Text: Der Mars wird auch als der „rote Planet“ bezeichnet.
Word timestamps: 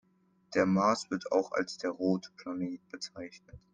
Der 0.55 0.65
Mars 0.65 1.11
wird 1.11 1.31
auch 1.31 1.51
als 1.51 1.77
der 1.77 1.91
„rote 1.91 2.31
Planet“ 2.35 2.81
bezeichnet. 2.89 3.59